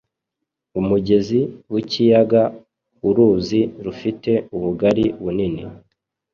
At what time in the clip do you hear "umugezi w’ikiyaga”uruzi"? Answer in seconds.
0.79-3.61